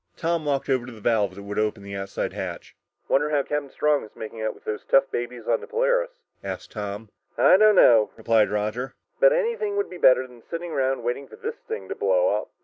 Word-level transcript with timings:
Tom 0.17 0.45
walked 0.45 0.67
over 0.67 0.87
to 0.87 0.91
the 0.91 0.99
valve 0.99 1.35
that 1.35 1.43
would 1.43 1.59
open 1.59 1.83
the 1.83 1.93
outside 1.95 2.33
hatch. 2.33 2.75
"Wonder 3.07 3.29
how 3.29 3.43
Captain 3.43 3.69
Strong 3.69 4.03
is 4.03 4.15
making 4.15 4.41
out 4.41 4.55
with 4.55 4.63
those 4.65 4.83
tough 4.85 5.03
babies 5.11 5.47
on 5.47 5.61
the 5.61 5.67
Polaris?" 5.67 6.09
asked 6.43 6.71
Tom. 6.71 7.09
"I 7.37 7.55
don't 7.55 7.75
know," 7.75 8.09
replied 8.17 8.49
Roger, 8.49 8.95
"but 9.19 9.31
anything 9.31 9.77
would 9.77 9.91
be 9.91 9.99
better 9.99 10.25
than 10.25 10.41
sitting 10.49 10.71
around 10.71 11.03
waiting 11.03 11.27
for 11.27 11.35
this 11.35 11.57
thing 11.67 11.87
to 11.87 11.93
blow 11.93 12.29
up!" 12.35 12.49